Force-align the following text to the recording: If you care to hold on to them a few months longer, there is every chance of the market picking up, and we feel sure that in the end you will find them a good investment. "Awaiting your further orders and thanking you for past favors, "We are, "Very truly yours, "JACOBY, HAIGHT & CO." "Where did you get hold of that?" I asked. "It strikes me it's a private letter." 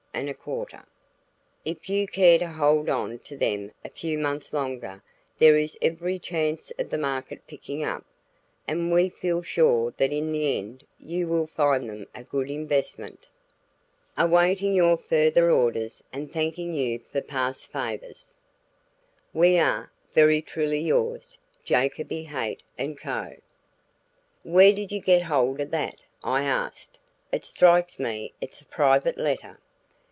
If 1.63 1.89
you 1.89 2.05
care 2.05 2.37
to 2.39 2.47
hold 2.47 2.89
on 2.89 3.17
to 3.19 3.35
them 3.37 3.71
a 3.83 3.89
few 3.89 4.17
months 4.19 4.53
longer, 4.53 5.01
there 5.39 5.57
is 5.57 5.77
every 5.81 6.19
chance 6.19 6.69
of 6.77 6.89
the 6.89 6.97
market 6.97 7.47
picking 7.47 7.81
up, 7.81 8.05
and 8.67 8.91
we 8.91 9.09
feel 9.09 9.41
sure 9.41 9.93
that 9.97 10.11
in 10.11 10.29
the 10.31 10.57
end 10.59 10.85
you 10.99 11.27
will 11.27 11.47
find 11.47 11.89
them 11.89 12.07
a 12.13 12.23
good 12.23 12.51
investment. 12.51 13.29
"Awaiting 14.17 14.75
your 14.75 14.97
further 14.97 15.49
orders 15.49 16.03
and 16.13 16.31
thanking 16.31 16.75
you 16.75 16.99
for 16.99 17.21
past 17.21 17.71
favors, 17.71 18.27
"We 19.33 19.57
are, 19.57 19.91
"Very 20.13 20.41
truly 20.41 20.81
yours, 20.81 21.39
"JACOBY, 21.65 22.25
HAIGHT 22.25 22.61
& 22.83 22.97
CO." 22.97 23.37
"Where 24.43 24.73
did 24.73 24.91
you 24.91 24.99
get 24.99 25.23
hold 25.23 25.59
of 25.61 25.71
that?" 25.71 26.01
I 26.21 26.43
asked. 26.43 26.99
"It 27.31 27.45
strikes 27.45 27.97
me 27.97 28.33
it's 28.39 28.61
a 28.61 28.65
private 28.65 29.17
letter." 29.17 29.57